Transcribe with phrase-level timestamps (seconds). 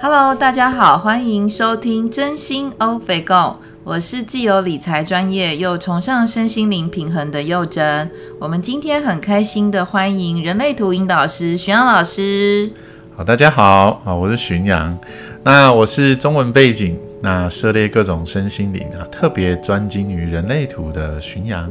[0.00, 3.56] Hello，大家好，欢迎收听真心欧北共。
[3.82, 8.08] 我是既有理财专业又崇尚身心灵平衡的佑真。
[8.38, 12.70] 我们今天很开心的欢迎人类图引导师巡洋老师。
[13.16, 14.96] 好，大家好，啊，我是巡洋。
[15.42, 21.68] 那我是中文背景，那涉猎各种身心灵啊，特别专精于人类图的巡洋。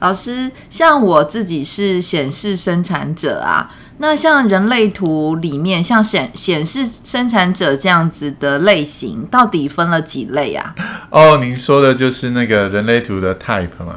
[0.00, 10.74] 老师，像我自己是显示生产者啊，那像人类图里面，像显显示生产者这样子的类型，到底分了几类啊？
[11.10, 13.96] 哦，您说的就是那个人类图的 type 嘛？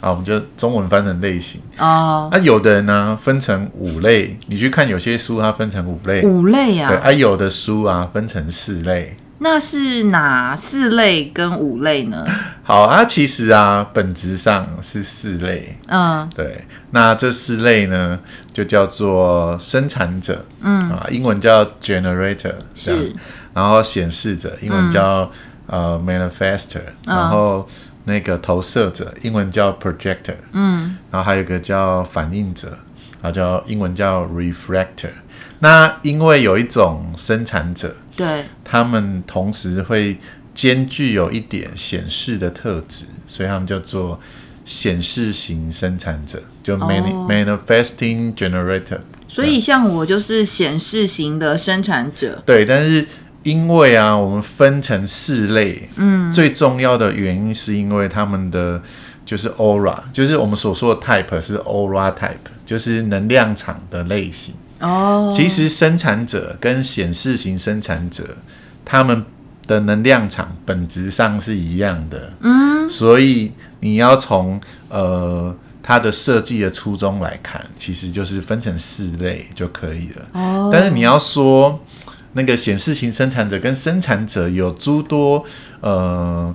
[0.00, 2.28] 啊，我们就中文翻成类型哦。
[2.32, 6.22] 那、啊、有的人呢分成五类，你去看有些书，它分成五类。
[6.22, 6.88] 五类啊？
[6.90, 9.14] 对，啊，有的书啊分成四类。
[9.44, 12.26] 那是哪四类跟五类呢？
[12.64, 15.76] 好啊，其实啊，本质上是四类。
[15.88, 16.64] 嗯，对。
[16.92, 18.18] 那这四类呢，
[18.54, 23.14] 就叫做生产者，嗯啊，英文叫 generator，是。
[23.52, 25.30] 然后显示者，英文叫、
[25.66, 27.68] 嗯、呃 manifestor，然后
[28.04, 30.96] 那个投射者，英文叫 projector，嗯。
[31.10, 32.78] 然后还有一个叫反应者，
[33.24, 35.08] 然后叫英文叫 refractor。
[35.60, 40.18] 那因为有一种生产者，对，他们同时会
[40.52, 44.20] 兼具有一点显示的特质，所以他们叫做
[44.66, 47.30] 显示型生产者，就 mani、oh.
[47.30, 48.98] manifesting generator。
[49.26, 52.66] 所以像我就是显示型的生产者，对。
[52.66, 53.06] 但是
[53.42, 58.82] 因为啊，我们分成四类，嗯，最重要的原因是因为他们的
[59.24, 62.34] 就是 aura，就是我们所说的 type 是 aura type，
[62.66, 64.54] 就是能量场的类型。
[64.80, 68.36] 哦，其实生产者跟显示型生产者，
[68.84, 69.24] 他们
[69.66, 72.32] 的能量场本质上是一样的。
[72.40, 80.26] 嗯，所以你要从呃它的设计的初衷来看，其实就是分成四类就可以了。
[80.32, 81.80] 哦，但是你要说
[82.32, 85.42] 那个显示型生产者跟生产者有诸多
[85.80, 86.54] 呃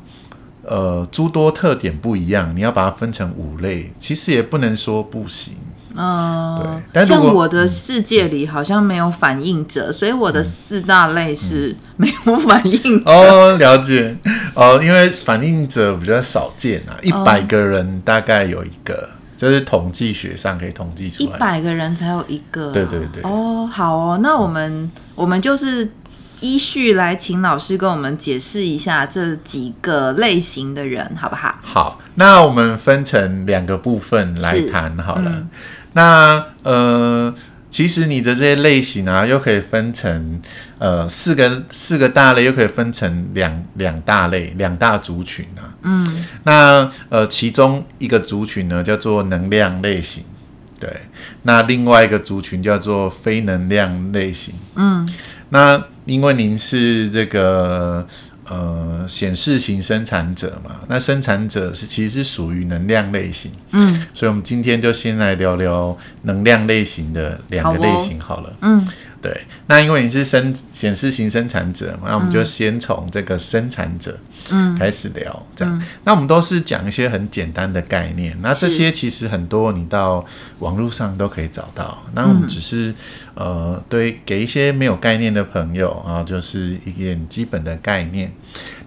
[0.63, 5.53] 呃诸多特点不一样，你要把它分成五类，其实也不能说不行。
[5.95, 6.83] 嗯，对。
[6.93, 13.11] 但是像我的世界里好像没有反应者，嗯、所以我的四大类是没有反应者。
[13.11, 14.15] 哦，了解。
[14.53, 21.35] 哦，因为反应者比较少见啊，一百个人大概有一个，这、是统计学上可以统计出来。
[21.35, 22.71] 一百个人才有一个、啊。
[22.71, 23.23] 对对对。
[23.23, 25.89] 哦，好哦，那我们、嗯、我们就是
[26.41, 31.55] 依序来请老师跟我们解释一下这几个类型的人，好不好？
[31.61, 35.29] 好，那我们分成两个部分来谈好了。
[35.29, 35.49] 嗯
[35.93, 37.33] 那呃，
[37.71, 40.39] 其实你的这些类型啊，又可以分成
[40.77, 45.73] 呃四个四个大类，又可以分成两两大类两大族群啊。
[45.81, 50.23] 嗯，那呃其中一个族群呢叫做能量类型，
[50.79, 50.95] 对。
[51.41, 54.53] 那另外一个族群叫做非能量类型。
[54.75, 55.09] 嗯，
[55.49, 58.07] 那因为您是这个。
[58.51, 68.87] 呃，显示型生产者嘛，那生产者是其实是属于能量类型，嗯，所以我们今天就先来聊聊能量类型的两个类型好了，好哦、嗯。
[69.21, 74.17] 对，那因为你是生显示型生产者嘛，那我们就先从这个生产者
[74.49, 75.83] 嗯开始聊，嗯、这样、嗯。
[76.05, 80.25] 那我们都是讲一些很简单的概念，那这些其实很多你到
[80.59, 82.01] 网络上都可以找到。
[82.13, 82.91] 那我们只是、
[83.35, 88.31] 嗯、呃，对，给一些没有概念的朋友啊，就是一点基本的概念。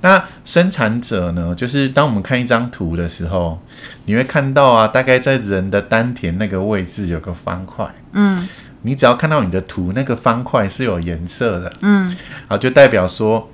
[0.01, 3.61] 那生产者呢，就是当我们看一张图的时候，
[4.07, 8.49] 你会看到啊，大概在人的丹田那个位置有个方块，嗯。
[8.85, 12.17] 你只要看到你的图，那个方块是有颜色的，嗯，
[12.49, 13.49] 好，就代表说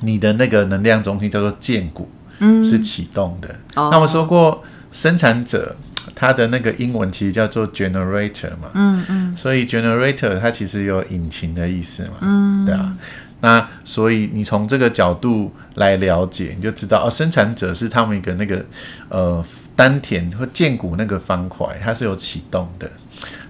[0.00, 2.08] 你的那个能量中心叫做剑骨，
[2.38, 3.48] 嗯，是启动的。
[3.74, 4.62] 哦、那我说过，
[4.92, 5.74] 生产者
[6.14, 12.96] 它的那个英文其实叫做 generator 嘛，嗯嗯，所以 generator 它其实有引擎的意思嘛，嗯，对啊。
[13.40, 18.64] 那所以你从这个角度来了解，你就知道哦，生产者是他们一个那个
[19.08, 19.44] 呃
[19.74, 22.88] 丹田或剑骨那个方块，它是有启动的，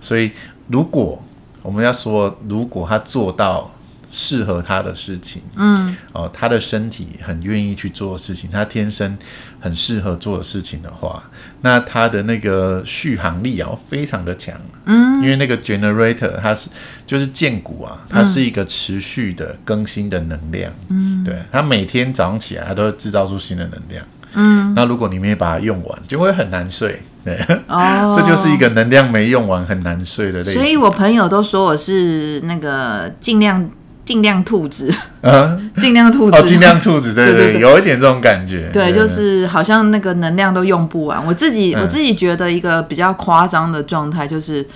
[0.00, 0.32] 所以。
[0.68, 1.22] 如果
[1.62, 3.72] 我们要说，如果他做到
[4.08, 9.18] 适合他的事情，嗯，哦，他的身体很愿意去做的事情，他天生
[9.58, 11.28] 很适合做的事情的话，
[11.62, 14.54] 那他的那个续航力啊非常的强，
[14.84, 16.70] 嗯，因为那个 generator 它是
[17.04, 24.06] 就是建骨啊，它是一个持续的更新的能量，嗯，对，他每天早上起来，他都会制造出新的能量。
[24.34, 27.02] 嗯，那如果你没把它用完，就会很难睡。
[27.24, 30.54] 对， 哦，这就是一个能量没用完很难睡的类型。
[30.54, 33.68] 所以我朋友都说我是那个尽量
[34.04, 34.92] 尽量兔子，
[35.22, 38.68] 啊， 尽量兔子，哦，尽量兔子， 对对对，有一点这种感觉。
[38.72, 41.24] 对，就是好像那个能量都用不完。
[41.26, 44.66] 我自己、嗯、我自己觉得一个比较夸张的状态就是。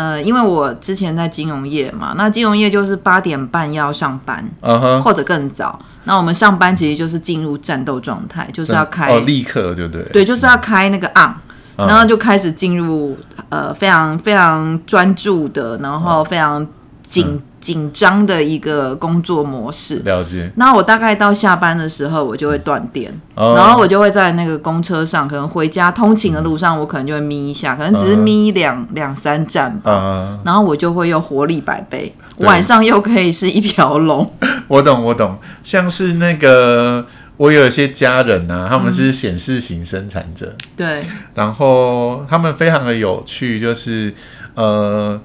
[0.00, 5.02] 呃，因为我之前在金融业嘛，那金融业就是八点半要上班，uh huh.
[5.02, 5.78] 或者更早。
[6.04, 11.34] 那我们上班其实就是进入战斗状态，就是要开哦，立刻就对，对，就是要开那个 on，、
[11.76, 13.14] 嗯、然后就开始进入
[13.50, 16.66] 呃非常非常专注的，然后非常
[17.02, 17.38] 紧。
[17.60, 20.50] 嗯紧张的一个工作模式，了解。
[20.56, 29.92] 那我大概到下班的时候，我就会断电，哦、然后我就会在那个公车上，可能回家通勤的路上，我可能就会眯一下，可能只是眯两两、嗯、三站吧。
[29.92, 34.32] 嗯、然后我就会又活力百倍，晚上又可以是一条龙。
[34.66, 35.36] 我懂，我懂。
[35.62, 37.04] 像是那个，
[37.36, 41.04] 我有一些家人啊，他们是显示型生产者，嗯、对。
[41.34, 44.14] 然后他们非常的有趣，就是
[44.54, 45.20] 呃。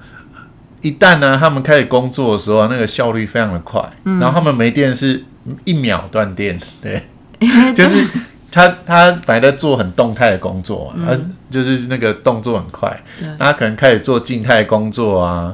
[0.86, 5.24] 一旦呢，他们开始工作的时候，那个效率非常的快，嗯、然后他们没电是
[5.64, 7.02] 一秒断电， 对，
[7.40, 8.06] 欸、就是
[8.52, 13.26] 他他本来在做很动态的工作嘛，他、嗯、就是那个动作很快，对。
[13.38, 15.52] 那他可能开始做静态工作啊，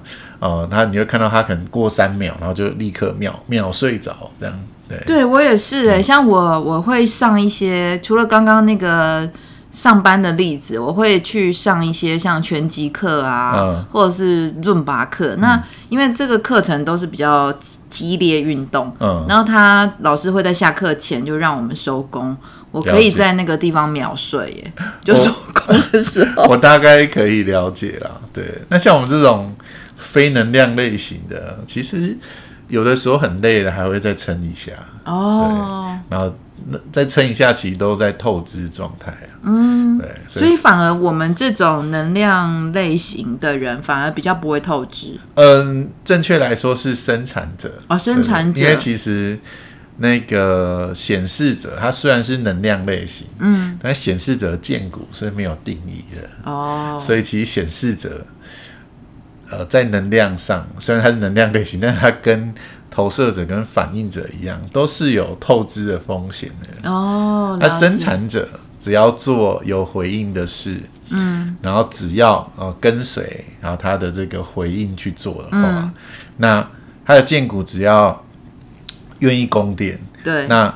[0.70, 4.54] 他你会看到他可能过三秒，然后就立刻秒秒睡着，这样，
[4.86, 9.26] 对，对我也是哎、欸，嗯、像我我会上一些，除了刚刚那个。
[9.72, 15.34] 上班的例子，我会去上一些像拳击课啊，嗯、或者是润拔课。
[15.36, 17.50] 嗯、那因为这个课程都是比较
[17.88, 22.36] 激烈运动，嗯，然后他老师会在下课前就让我们收工，
[22.70, 24.72] 我可以在那个地方秒睡耶，
[25.02, 28.20] 就收工的时候，我， 我大概可以了解了。
[28.30, 29.54] 对，那像我们这种
[29.96, 32.14] 非能量类型的，其实
[32.68, 34.72] 有的时候很累了，还会再撑一下
[35.06, 36.30] 哦，然后。
[36.68, 39.28] 那再撑一下，其实都在透支状态啊。
[39.42, 45.18] 嗯，对，所以，所以反而我们这种能量类型的人，反而比较不会透支。
[45.34, 48.60] 嗯，正确来说是生产者哦，生产者。
[48.60, 49.38] 因为其实
[49.98, 56.98] 那个显示者，他虽然是能量类型，嗯，但显示者建股是没有定义的哦。
[57.00, 58.24] 所以其实显示者，
[59.50, 62.54] 呃，在能量上虽然它是能量类型，但是他跟
[62.92, 67.56] 投射者跟反应者一样，都是有透支的风险的哦。
[67.58, 68.46] 那生产者
[68.78, 70.78] 只要做有回应的事，
[71.08, 75.90] 嗯，然后只要呃跟随，然后他的这个回应去做的话，嗯、
[76.36, 76.68] 那
[77.06, 78.22] 他的荐股只要
[79.20, 80.72] 愿意供电，对，那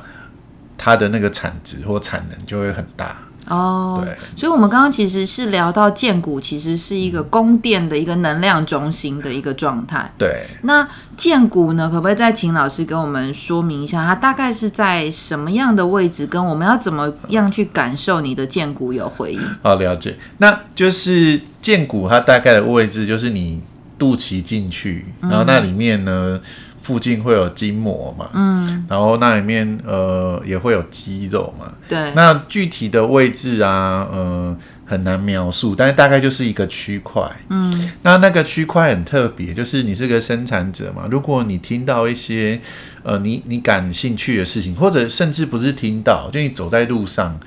[0.75, 3.15] 他的那个产值或产能就会很大。
[3.49, 10.11] 哦，对，所以，我们刚刚其实是聊到荐骨，其实是一个供电的一个能量中心的一个状态。
[10.17, 16.27] 对，那荐骨呢，可不可以再请老师跟我们说明一下，它大概是在什么样的位置？
[16.27, 19.41] 跟我们要怎么样去感受你的荐骨有回应？
[19.61, 20.15] 好，了解。
[20.39, 23.61] 那就是荐骨，它大概的位置就是你
[23.97, 26.39] 肚脐进去，然后那里面呢。
[26.41, 26.41] 嗯
[26.87, 42.57] 附近会有筋膜嘛，嗯，然后那里面呃也会有肌肉嘛，对，那具体的位置啊，呃很难描述，但是大概就是一个区块，嗯，那那个区块很特别，就是你是个生产者嘛，如果你听到一些
[43.03, 47.37] 呃你你感兴趣的事情，或者甚至不是听到，就你走在路上，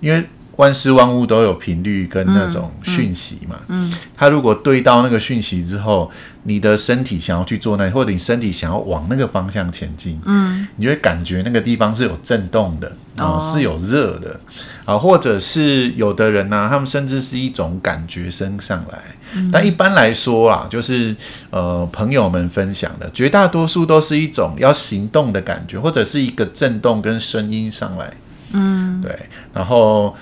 [0.00, 0.24] 因为。
[0.56, 6.10] 万事万物都有频率跟那种讯息嘛，嗯，它、嗯、如果对到那个讯息之后，
[6.44, 12.88] 你的身体想要去做那，或者你身体想要往那个方向前进，嗯，你就会感觉那个地方是有震动的，
[13.18, 14.40] 哦、嗯，是有热的，
[14.86, 18.98] 啊，或者是有的人呢、啊，他们甚至是一种感觉升上来，
[19.34, 21.14] 嗯、但一般来说啊，就是
[21.50, 28.14] 呃朋友们分享的，绝大多数都是一种要行动的感觉，或者是一个震动跟声音上来，
[28.52, 29.14] 嗯，对，
[29.52, 30.16] 然后。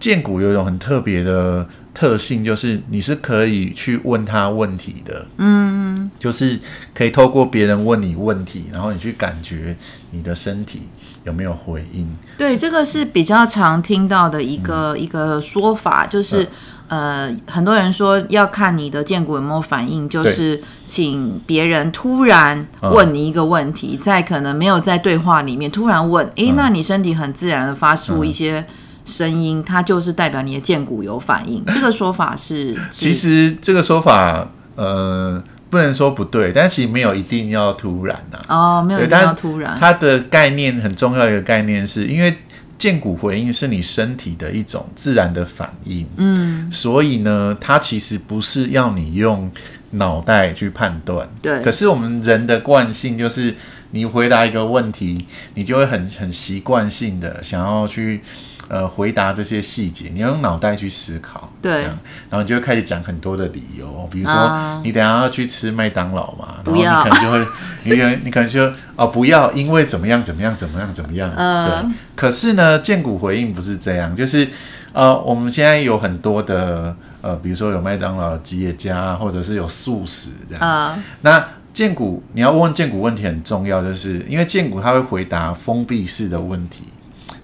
[0.00, 6.58] 荐骨有一种很特别的特性，就是你是可以去问他问题的，嗯，就是
[6.94, 9.76] 可以透过别人问你问题，然后你去感觉
[10.12, 10.88] 你的身体
[11.24, 12.08] 有没有回应。
[12.38, 16.44] 对，这个是比较常听到的一个、嗯、一个说法，就是、
[16.88, 28.64] 嗯、呃，很多人说要看你的剑骨有没有反应，就是请别人突然问你一个问题，嗯、在可能没有在对话里面突然问，诶、欸，那你身体很自然的发出一些。
[29.10, 31.62] 声音，它就是代表你的荐骨有反应。
[31.74, 38.78] 这个说法是，是其实这个说法，呃，不能说不对，但其实没有一定要突然呐、啊。
[38.78, 39.76] 哦，没有一定要突然。
[39.78, 42.34] 它的概念很重要，一个概念是因为
[42.78, 46.06] 荐骨回应是你身体的一种自然的反应。
[46.16, 49.50] 嗯，所以呢，它其实不是要你用
[49.90, 51.28] 脑袋去判断。
[51.42, 51.60] 对。
[51.62, 53.54] 可是我们人的惯性就是，
[53.90, 58.22] 你回答一个问题，你就会很很习惯性的想要去。
[58.70, 61.98] 呃，回答这些细节，你要用脑袋去思考，对，这样，
[62.30, 67.44] 然后你就会开始讲很多的理由，比如说你等下要去吃麦当劳嘛，然后你可能就会，
[67.82, 71.92] 你可能你可能就哦不要，因为怎么样怎么样怎么样怎么样，嗯，对。
[72.14, 74.46] 可是呢，荐股回应不是这样，就是
[74.92, 80.94] 呃，我们现在有很多的呃，比如说有麦当劳、吉野家，或者是有素食这样。
[80.94, 80.96] Uh.
[81.22, 86.84] 那荐股你要问荐股问题很重要，就是因为荐股他会回答封闭式的问题。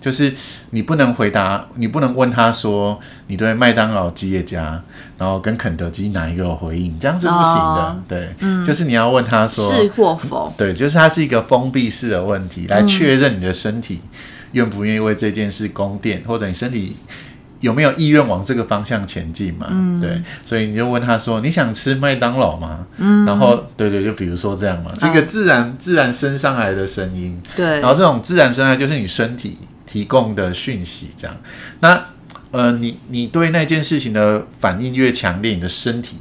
[0.07, 0.33] 就是
[0.71, 2.97] 你不能回答，你不能问他说
[3.27, 4.81] 你对麦当劳、吉野家，
[5.19, 7.61] 然后跟肯德基哪一个有回应，这样是不行的。
[7.61, 10.55] 哦、对、嗯，就是你要问他说是或否。
[10.57, 14.01] 对，就是它是一个封闭式的问题，来确认你的身体
[14.53, 16.95] 愿不愿意为这件事供电，或者你身体
[17.59, 20.01] 有没有意愿往这个方向前进嘛、嗯？
[20.01, 22.87] 对，所以你就问他说你想吃麦当劳吗？
[22.99, 29.59] 嗯，然后对对，就比如说这样嘛，这个自然、嗯、自然升上来的声音，对，然后这种自然升来就是你身体。
[29.87, 31.37] 提供的讯息，这样，
[31.81, 32.07] 那
[32.51, 36.17] 呃，你你对那件事情的反应越强烈，你的身体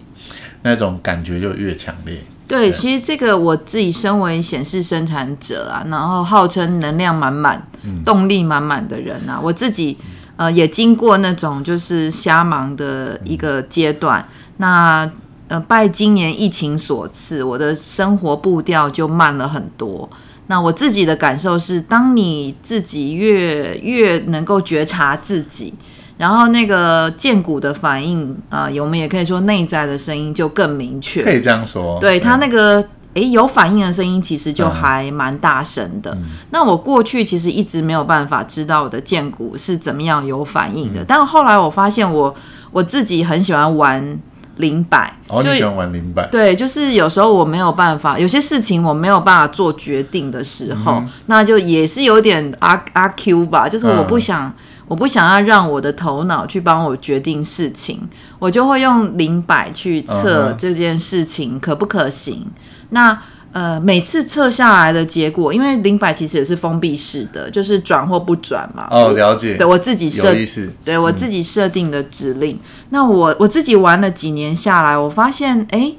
[0.61, 2.19] 那种感觉就越强烈。
[2.47, 9.97] 对，其实这个我自己身为显示生产者啊，然后号称能量满满、嗯、动力满满的人啊，我自己
[10.35, 14.21] 呃也经过那种就是瞎忙的一个阶段。
[14.21, 15.11] 嗯、那
[15.47, 20.09] 呃，拜今年疫情所赐，我的生活步调就慢了很多。
[20.47, 25.73] 那我自己的感受是，当你自己越越能够觉察自己，
[26.17, 31.23] 然后那个剑骨的反应啊、呃，我们也可以说内在的声音就更明确。
[31.23, 31.99] 可以这样说。
[31.99, 32.83] 对，他那个
[33.15, 36.23] 诶有反应的声音，其实就还蛮大声的、嗯。
[36.51, 42.35] 那我过去其实一直没有办法知道我的剑骨是怎么样有反应的，嗯、但后来我发现我
[42.71, 44.19] 我自己很喜欢玩。
[44.57, 46.25] 灵摆，哦，你喜欢玩零摆？
[46.27, 54.53] 对，就是有时候我没有办法，有些事情我没有办法做决定的时候，嗯、那就也是有点阿阿 Q 吧，就是我不想、嗯，
[54.87, 57.99] 我不想要让我的头脑去帮我决定事情，
[58.39, 62.43] 我就会用零百去测这件事情可不可行。
[62.45, 62.51] 嗯、
[62.91, 63.21] 那
[63.55, 68.85] 呃，每次测下来的结果，因为灵摆其实也是封闭式的，就是转或不转嘛。
[68.91, 69.55] 哦，了解。
[69.55, 70.35] 对我自己设，
[70.83, 72.57] 对我自己设定的指令。
[72.57, 72.59] 嗯、
[72.89, 75.97] 那我我自己玩了几年下来，我发现，哎、欸，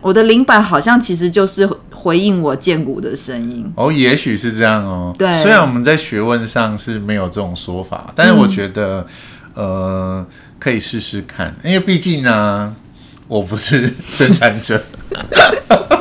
[0.00, 3.70] 我的灵摆好像其实就是回应我荐骨的声音。
[3.74, 5.14] 哦，也许是这样哦。
[5.18, 9.06] 对，虽然我们在学问上是没有这种说法，但是我觉得，
[9.54, 10.26] 嗯、呃，
[10.58, 12.74] 可以试试看，因为毕竟呢，
[13.28, 14.82] 我不是生产者。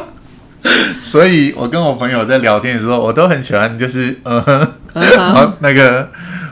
[1.10, 6.08] 所以，我跟我朋友在聊天的时候，我都很喜欢，就是嗯哼，然 后那个，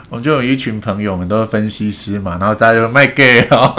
[0.09, 3.71] 我们就有一群朋友，我们都是分析师嘛，然后大家就卖 gay 哦，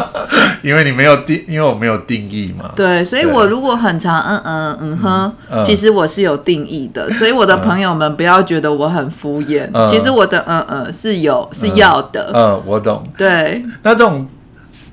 [0.64, 2.70] 因为你没有定，因为我没有定义嘛。
[2.74, 12.30] 对，所以我如果很常嗯嗯嗯哼、嗯，其实我是有定义的，所以我的朋友们不要觉得我很敷衍，嗯、其实我的嗯嗯是有是要的。
[12.32, 13.06] 嗯，嗯我懂。
[13.18, 14.26] 对，那这种。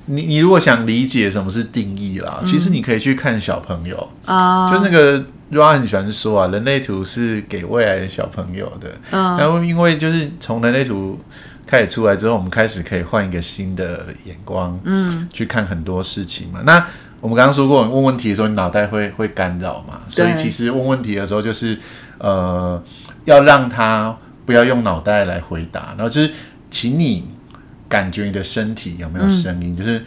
[0.06, 8.90] 你你如果想理解什么是定义啦，嗯、其实你可以去看小朋友啊、嗯，就那个 Ra 很喜欢说啊，人类图是给未来的小朋友的。
[9.10, 11.20] 嗯，然后因为就是从人类图
[11.66, 16.60] 开始出来之后，我们开始可以换一个新的眼光，嗯，去看很多事情嘛。
[16.64, 16.84] 那
[17.20, 21.78] 我们刚刚说过，问问题的时候，你脑袋会会干扰嘛，所以其实问问题的时候，就是
[22.18, 22.82] 呃，
[23.26, 26.30] 要让他不要用脑袋来回答，然后就是
[26.70, 27.28] 请你。
[27.90, 29.74] 感觉你的身体有没有声音？
[29.74, 30.04] 嗯、就是，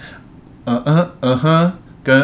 [0.64, 2.22] 嗯嗯嗯哼，跟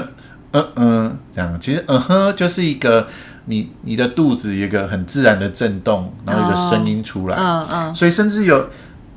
[0.53, 1.59] 嗯嗯这样。
[1.59, 3.05] 其实嗯哼就是一个
[3.43, 7.35] 你你的肚子有一个很自然的震动，然后有一个声音出来。
[7.35, 7.93] 嗯、哦、嗯。
[7.93, 8.69] 所以甚至有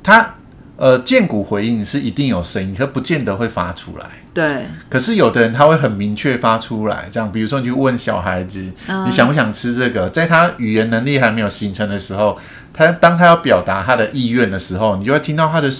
[0.03, 0.35] 它
[0.75, 4.05] 呃荐骨回应是一定有声音，可不见得会发出来。
[4.33, 4.65] 对。
[4.89, 10.09] 可是有的人他会很明确发出来，这样比如说你去问小孩子、嗯，你想不想吃这个？
[10.09, 12.37] 在他语言能力还没有形成的时候，
[12.73, 15.71] 他当他要表达他的意愿的时候，你就会听到他的。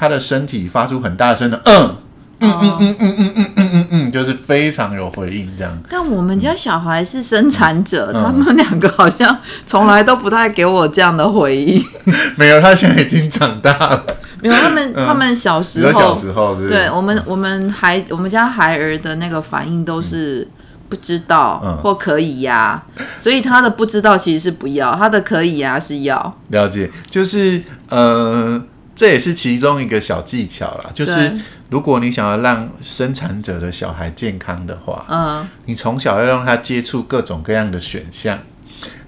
[0.00, 1.94] 他的身体发出很大声的嗯
[2.40, 5.78] 嗯嗯嗯嗯嗯嗯嗯嗯嗯，就是非常有回应这样。
[5.90, 11.84] 但我们家小孩是生产者，他们两个好像从来都不太给我这样的回应。
[12.36, 14.02] 没有，他现在已经长大了。
[14.40, 16.68] 没有，他们他们小时候，小时候是是？
[16.70, 20.48] 对我们我们孩我们家孩儿的那个反应都是
[20.88, 22.82] 不知道或可以呀，
[23.16, 26.34] 所以他的不知道其实是不要，他的可以呀是要。
[26.48, 28.62] 了解，就是呃。
[29.00, 31.32] 这也是其中一个小技巧啦，就是
[31.70, 38.38] 如果你想要让生产者的小孩健康的话，嗯，你从小要让他接触各种各样的选项，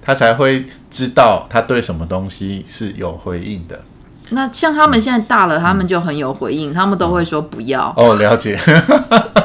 [0.01, 3.81] 他才会知道他对什么东西是有回应的。
[4.31, 7.93] 那像他们现在大了，嗯、他们就很有回应，嗯，他们都会说不要。
[7.95, 8.59] 哦，了解。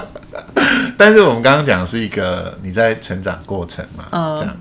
[0.97, 4.57] 但是我们刚刚讲是一个你在成长过程嘛，嗯，这样。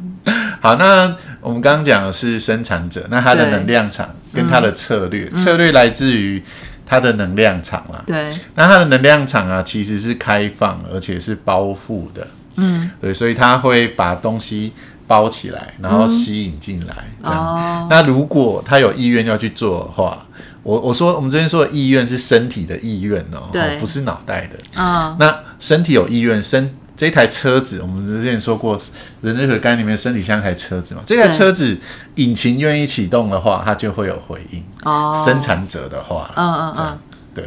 [0.60, 6.44] 好，那我们刚刚讲的是生产者，那他的能量场跟他的策略，嗯、策略来自于
[6.86, 8.04] 他的能量场啦。
[8.08, 12.28] 对，那他的能量场啊，其实是开放而且是包覆的。
[12.56, 14.74] 嗯，对，所以他会把东西
[15.06, 17.24] 包起来，然后吸引进来，嗯。
[17.24, 20.26] 这样，哦，那如果他有意愿要去做的话，
[20.64, 24.58] 我我说我们之前说的意愿是身体的意愿哦，对，不是脑袋的。
[24.76, 28.78] 嗯，那身体有意愿，身这台车子，我们之前说过，
[29.22, 31.78] 人类和肝里面身体像一台车子嘛，这台车子
[32.16, 34.64] 引擎愿意启动的话，它就会有回应。
[34.84, 37.00] 哦，生产者的话，嗯嗯嗯，
[37.36, 37.46] 对。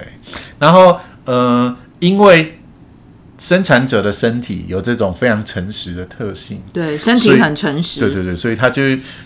[0.61, 2.61] 然后呃，因为
[3.39, 8.83] 生产者的身体有这种非常诚实的特性，对，身体很诚实，对对对，所以它就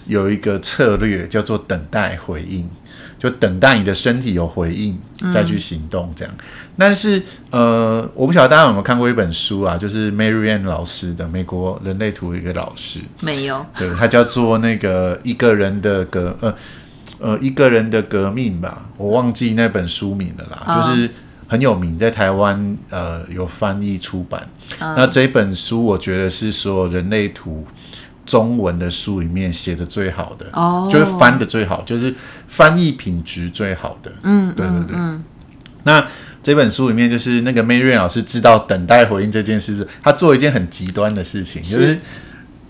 [0.06, 2.66] 有一个策略叫做等待回应。
[3.18, 4.98] 就等待你的身体有回应，
[5.32, 6.34] 再去行动这样。
[6.36, 6.44] 嗯、
[6.76, 16.54] 但是，呃，我不晓得大家有没有看过一本书啊，就是 Mary Anne 老师的美国人类图一个老师，没有，对，他叫做那个一个人的革，呃
[17.18, 21.10] 呃，一个人的革命吧，我忘记那本书名了啦，嗯、就是
[21.46, 24.46] 很有名，在台湾呃有翻译出版。
[24.80, 27.66] 嗯、那这本书我觉得是说人类图。
[28.24, 32.14] 中文的书里面写的最好的，哦，就是翻的最好，就是
[32.48, 34.10] 翻译品质最好的。
[34.22, 34.96] 嗯，对对对。
[34.96, 35.22] 嗯，
[35.82, 36.06] 那
[36.42, 41.98] 这本书里面就是那个 Marianne 老师知道等待回应这件事，他做一件很极端的事情，就是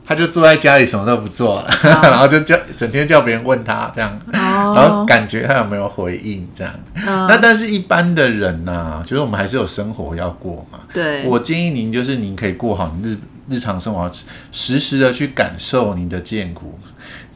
[0.04, 6.72] 他就坐在家里什么都不做 然后就叫整天叫别人问他这样，哦、然后感觉他有没有回应这样。
[7.06, 10.80] 哦、那但是一般的人呐、啊，就是我们还是有生活要过嘛。
[10.92, 13.16] 对，我建议您就是您可以过好你日。
[13.48, 14.10] 日常生活，
[14.52, 16.78] 实时的去感受你的剑骨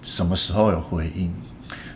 [0.03, 1.33] 什么时候有回应。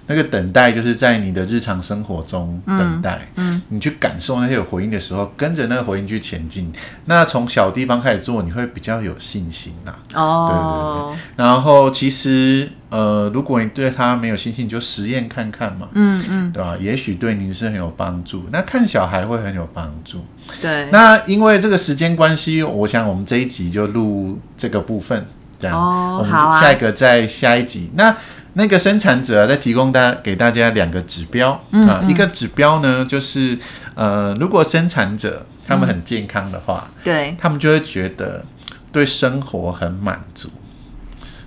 [0.08, 6.70] 那个等待就是在你的日常生活中等待，嗯，嗯，你去感受那些有回应的时候，跟着那个回应去前进。
[7.04, 9.94] 那从小地方开始做，你会比较有信心呐。
[10.12, 11.44] 哦，对对对。
[11.44, 15.88] 然后其实，呃，如果你对他没有信心，你就实验看看嘛。
[15.94, 16.76] 嗯嗯，对吧？
[16.78, 18.44] 也许对您是很有帮助。
[18.52, 20.24] 那看小孩会很有帮助。
[20.60, 20.88] 对。
[20.92, 25.26] 那因为这个时间关系，我想我们这一集就录这个部分，
[25.58, 25.76] 这样。
[25.76, 27.90] 哦，我们下一个在下一集。
[27.94, 28.14] 那。
[28.54, 33.58] 那个生产者在提供大给大家两个指标、嗯嗯、啊，一个指标呢，就是
[33.94, 38.44] 呃，如果生产者他们很健康的话，嗯、对，他们就会觉得
[38.92, 40.50] 对生活很满足，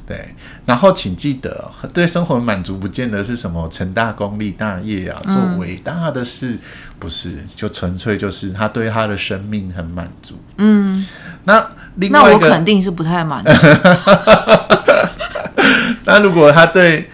[0.05, 0.33] 对。
[0.65, 6.59] 然后请记得，对生活满足不见得是什么成大功立大业啊，做伟大的事，嗯、
[6.99, 10.35] 不是，就纯粹就是他对他的生命很满足。
[10.57, 11.05] 嗯，
[11.43, 13.51] 那另外一个，那我肯定是不太满足。
[16.05, 17.09] 那如果他对，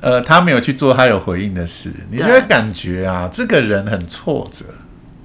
[0.00, 4.66] 呃，他没有去做他有回应的事，你就会感觉啊，这个人很挫折。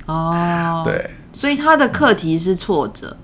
[0.06, 3.16] 哦，对，所以他的课题是挫折，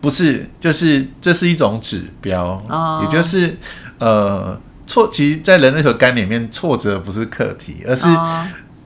[0.00, 3.56] 不是，就是这是一种指标，哦，也就是
[3.98, 8.06] 呃，挫，其实，在人类和肝里面，挫折不是课题，而是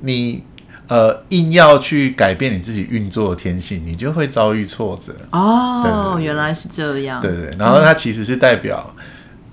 [0.00, 0.42] 你
[0.88, 5.14] 呃硬要去改变你自己运作的天性，你就会遭遇挫折。
[5.30, 8.94] 哦，原来是这样，对对，然后它其实是代表。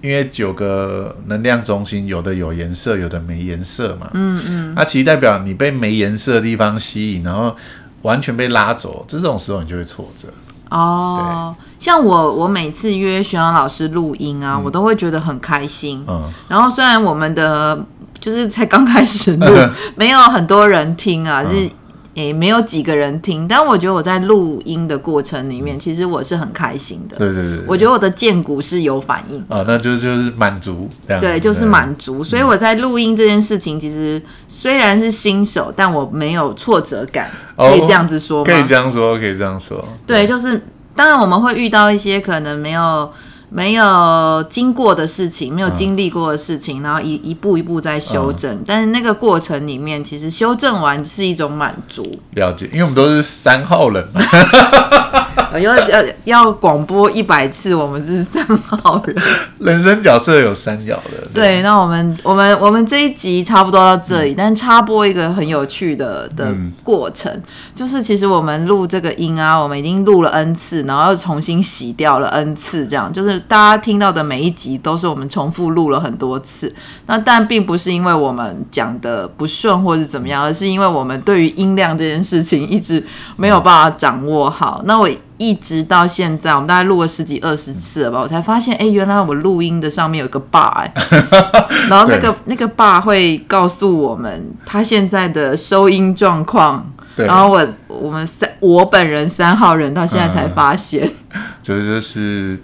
[0.04, 4.10] 因为九个能量中心，有的有颜色，有的没颜色嘛。
[4.16, 4.76] 嗯嗯。
[4.76, 7.56] 它、其实代表你被没颜色的地方吸引，然后
[8.02, 10.28] 完全被拉走，这种时候你就会挫折。
[10.72, 11.56] 哦。
[11.80, 16.04] 像我，我每次约徐阳老师录音啊，嗯、我都会觉得很开心。
[16.08, 16.32] 嗯。
[16.48, 17.80] 然后虽然我们的
[18.20, 19.46] 就是才刚开始录，
[19.96, 21.70] 没有很多人听啊，就是。
[22.14, 27.18] 也没有几个人听，但我觉得我在录音的过程里面，其实我是很开心的。
[27.18, 29.42] 对对对，我觉得我的荐骨是有反应。
[29.48, 31.22] 哦，那就就是满足这样。
[31.22, 32.24] 对，就是满足。
[32.24, 38.52] 所以我在录音这件事情，其实虽然是新手，但我没有挫折感，可以这样子说吗？
[38.52, 39.84] 可以这样说，可以这样说。
[40.06, 40.62] 对，就是
[40.94, 43.10] 当然我们会遇到一些可能没有。
[43.54, 52.18] 没有经过的事情，没有经历过的事情，嗯、然后一一步一步在修正，嗯、但是那个过程里面，其实修正完是一种满足。
[52.36, 54.22] 了解，因为我们都是三号人嘛。
[55.60, 59.16] 要要要广播一百次，我们是三号人。
[59.60, 61.28] 人生角色有三角的。
[61.34, 67.44] 对，对，那我们我们我们这一集差不多到这里，嗯、但插播一个很有趣的的过程，嗯、
[67.76, 76.74] 就是其实我们录这个音啊，我们已经录了 N 次，然后又重新洗掉了 N 次，这样就是大家听到的每一集都是我们重复录了很多次。
[77.06, 83.04] 那但并不是因为我们讲的不顺或是怎么样，而是因为我们对于音量这件事情一直
[83.36, 84.80] 没有办法掌握好。
[84.82, 85.10] 嗯、那我。
[85.42, 90.94] 一直到现在，我们大概录了十几二十次了吧，我才发现，哎、欸，原来我录音的上面有个 bar，哎，
[91.90, 102.60] 然后那个那个 bar 会告诉我们他现在的收音状况，然后我我们三我本人三号人到现在才发现，嗯、 就是就是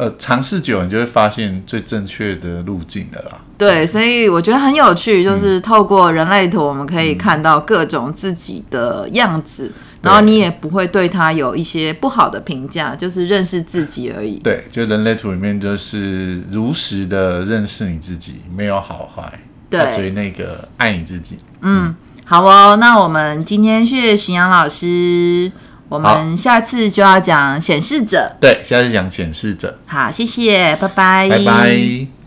[0.00, 3.38] 呃尝试久，你就会发现最正确的路径的啦。
[3.58, 9.70] 对，所以我觉得很有趣，就是透过人类图，我们可以看到各种自己的样子。
[10.00, 14.38] 然后你也不会对他有一些不好的评价，就是认识自己而已。
[14.38, 19.30] 对，就人类图里面就是如实的认识你自己，没有好坏。
[19.68, 21.38] 对，所以那个爱你自己。
[21.60, 25.52] 嗯，好哦，那我们今天谢谢徐阳老师，
[25.90, 28.34] 我们下次就要讲显示者。
[28.40, 29.78] 对，下次讲显示者。
[29.86, 32.10] 好，谢谢，拜拜，拜拜。